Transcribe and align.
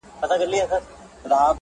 دا 0.21 0.25
خپله 0.37 0.59
وم_ 0.69 0.79